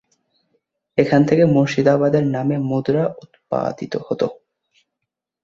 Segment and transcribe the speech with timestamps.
[0.97, 4.21] এখান থেকে মুর্শিদাবাদের নামে মুদ্রা উৎপাদিত হত।